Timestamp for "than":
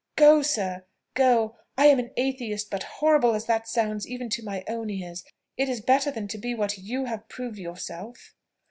6.09-6.27